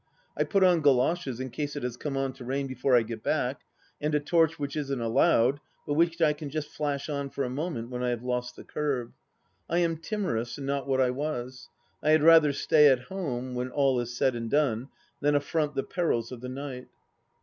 [0.35, 3.21] I put on goloshes in case it has come on to rain before I get
[3.21, 3.61] back,
[4.01, 7.51] and a torch which isn't allowed, but which I can just flash on for a
[7.51, 9.13] moment when I have lost the kerb.
[9.69, 11.69] I am timorous, and not what I was.
[12.01, 15.83] I had rather stay at home, when all is said and done, than affront the
[15.83, 16.87] perils of the night.